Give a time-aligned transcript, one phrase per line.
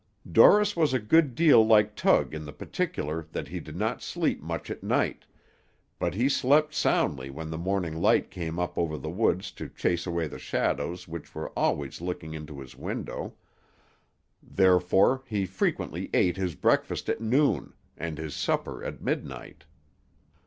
[0.27, 4.41] Dorris was a good deal like Tug in the particular that he did not sleep
[4.41, 5.25] much at night,
[5.99, 10.07] but he slept soundly when the morning light came up over the woods to chase
[10.07, 13.35] away the shadows which were always looking into his window;
[14.41, 19.65] therefore he frequently ate his breakfast at noon, and his supper at midnight.